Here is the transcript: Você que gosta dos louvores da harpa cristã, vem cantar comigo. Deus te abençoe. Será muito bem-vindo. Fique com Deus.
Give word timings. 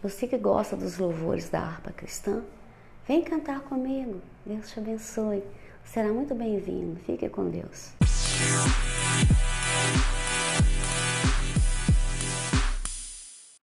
Você 0.00 0.28
que 0.28 0.38
gosta 0.38 0.76
dos 0.76 0.96
louvores 0.96 1.48
da 1.48 1.60
harpa 1.60 1.90
cristã, 1.90 2.42
vem 3.06 3.20
cantar 3.22 3.60
comigo. 3.62 4.20
Deus 4.46 4.70
te 4.70 4.78
abençoe. 4.78 5.42
Será 5.84 6.12
muito 6.12 6.36
bem-vindo. 6.36 7.00
Fique 7.00 7.28
com 7.28 7.50
Deus. 7.50 7.94